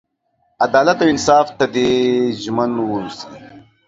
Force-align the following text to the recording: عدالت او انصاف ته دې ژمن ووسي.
عدالت 0.65 0.97
او 1.03 1.09
انصاف 1.13 1.47
ته 1.57 1.65
دې 1.73 1.89
ژمن 2.43 2.71
ووسي. 2.79 3.27